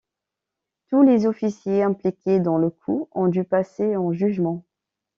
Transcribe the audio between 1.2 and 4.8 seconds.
officiers impliqués dans le coup ont dû passer en jugement.